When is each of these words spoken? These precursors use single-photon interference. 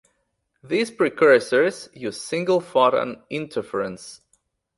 These 0.63 0.89
precursors 0.89 1.87
use 1.93 2.19
single-photon 2.19 3.21
interference. 3.29 4.21